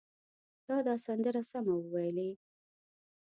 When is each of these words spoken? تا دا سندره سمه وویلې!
تا 0.65 0.75
دا 0.87 0.95
سندره 1.05 1.41
سمه 1.51 1.73
وویلې! 1.79 2.29